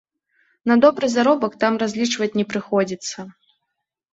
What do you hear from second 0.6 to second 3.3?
На добры заробак там разлічваць не прыходзіцца.